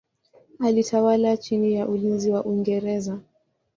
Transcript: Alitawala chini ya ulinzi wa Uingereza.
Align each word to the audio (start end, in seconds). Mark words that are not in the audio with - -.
Alitawala 0.59 1.37
chini 1.37 1.73
ya 1.73 1.87
ulinzi 1.87 2.31
wa 2.31 2.45
Uingereza. 2.45 3.19